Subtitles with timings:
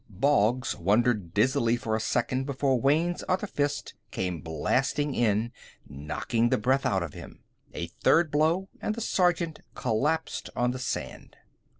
[0.09, 5.51] Boggs wandered dizzily for a second before Wayne's other fist came blasting in,
[5.87, 7.43] knocking the breath out of him.
[7.75, 11.37] A third blow, and the sergeant collapsed on the sand.